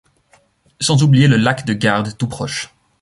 [0.79, 2.73] Sans oublier le lac de Garde, tout proche.